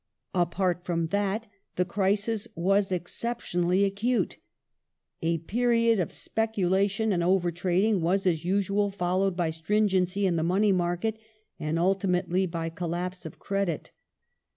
Apart 0.33 0.83
fi 0.83 0.93
om 0.93 1.07
that, 1.09 1.45
the 1.75 1.85
crisis 1.85 2.47
was 2.55 2.91
exceptionally 2.91 3.85
acute. 3.85 4.37
A 5.21 5.37
period 5.37 5.99
of 5.99 6.11
speculation 6.11 7.13
and 7.13 7.21
over 7.21 7.51
trading 7.51 8.01
was, 8.01 8.25
as 8.25 8.43
usual, 8.43 8.89
followed 8.89 9.37
by 9.37 9.51
stringency 9.51 10.25
in 10.25 10.37
the 10.37 10.43
money 10.43 10.71
market, 10.71 11.19
and 11.59 11.77
ultimately 11.77 12.47
by 12.47 12.67
collapse 12.67 13.27
of 13.27 13.37
credit. 13.37 13.91